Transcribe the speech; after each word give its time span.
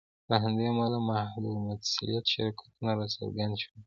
له 0.29 0.35
همدې 0.43 0.65
امله 0.71 0.97
محدودالمسوولیت 1.09 2.25
شرکتونه 2.33 2.91
راڅرګند 2.99 3.55
شول. 3.61 3.77